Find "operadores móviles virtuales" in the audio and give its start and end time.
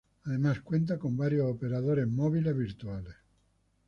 1.45-3.13